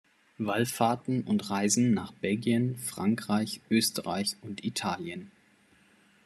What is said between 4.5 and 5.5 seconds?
Italien.